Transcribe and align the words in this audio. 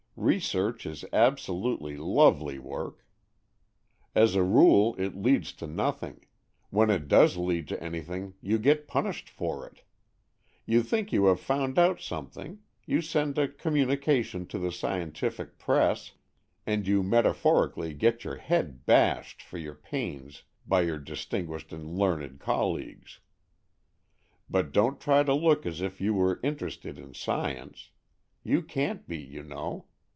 Research 0.17 0.85
is 0.85 1.03
absolutely 1.11 1.97
lovely 1.97 2.59
work. 2.59 3.03
As 4.13 4.35
a 4.35 4.43
rule, 4.43 4.93
it 4.99 5.15
leads 5.15 5.51
to 5.53 5.65
nothing; 5.65 6.27
when 6.69 6.91
it 6.91 7.07
does 7.07 7.37
lead 7.37 7.67
to 7.69 7.83
anything, 7.83 8.35
you 8.39 8.59
get 8.59 8.87
punished 8.89 9.29
for 9.31 9.65
it. 9.65 9.81
You 10.63 10.83
think 10.83 11.11
you 11.11 11.25
have 11.25 11.37
AN 11.37 11.39
EXCHANGE 11.39 11.39
OF 11.39 11.39
SOULS 11.39 11.55
9 11.57 11.65
found 11.75 11.79
out 11.79 12.01
something, 12.01 12.59
you 12.85 13.01
send 13.01 13.37
a 13.39 13.47
communi 13.47 13.99
cation 13.99 14.45
to 14.47 14.59
the 14.59 14.71
scientific 14.71 15.57
press, 15.57 16.11
and 16.67 16.85
you 16.87 17.01
meta 17.01 17.33
phorically 17.33 17.95
get 17.97 18.23
your 18.23 18.35
head 18.35 18.85
bashed 18.85 19.41
for 19.41 19.57
your 19.57 19.73
pains 19.75 20.43
by 20.67 20.81
your 20.81 20.99
distinguished 20.99 21.73
and 21.73 21.97
learned 21.97 22.39
colleagues. 22.39 23.21
But 24.47 24.71
don't 24.71 25.01
try 25.01 25.23
to 25.23 25.33
look 25.33 25.65
as 25.65 25.81
if 25.81 25.99
you 25.99 26.13
were 26.13 26.39
interested 26.43 26.99
in 26.99 27.15
science. 27.15 27.89
You 28.43 28.61
can't 28.61 29.07
be, 29.07 29.17
you 29.17 29.41
know. 29.41 29.85